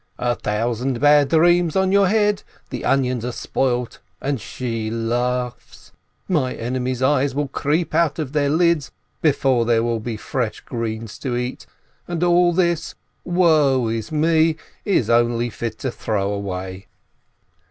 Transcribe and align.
"A 0.17 0.33
thousand 0.33 0.99
bad 0.99 1.29
dreams 1.29 1.75
on 1.75 1.91
your 1.91 2.07
head! 2.07 2.41
The 2.71 2.83
onions 2.85 3.23
are 3.23 3.31
spoilt, 3.31 3.99
and 4.19 4.41
she 4.41 4.89
laughs! 4.89 5.91
My 6.27 6.55
enemies' 6.55 7.03
eyes 7.03 7.35
will 7.35 7.47
creep 7.49 7.93
out 7.93 8.17
of 8.17 8.33
their 8.33 8.49
lids 8.49 8.91
before 9.21 9.63
there 9.63 9.83
will 9.83 9.99
be 9.99 10.17
fresh 10.17 10.59
greens 10.61 11.19
to 11.19 11.37
eat, 11.37 11.67
and 12.07 12.23
all 12.23 12.51
this, 12.51 12.95
woe 13.23 13.89
is 13.89 14.11
me, 14.11 14.55
is 14.85 15.07
only 15.07 15.51
fit 15.51 15.77
to 15.77 15.91
throw 15.91 16.33
away!'' 16.33 16.87